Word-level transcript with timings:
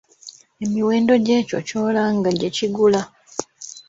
Emiwendo 0.63 1.13
gy'ekyo 1.25 1.57
ky'olanga 1.67 2.29
gyekigula. 2.39 3.01